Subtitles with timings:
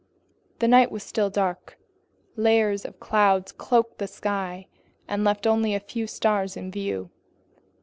[0.57, 1.77] The night was still dark.
[2.35, 4.65] Layers of clouds cloaked the sky
[5.07, 7.11] and left only a few stars in view.